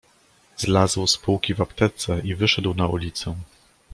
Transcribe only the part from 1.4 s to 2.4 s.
w aptece i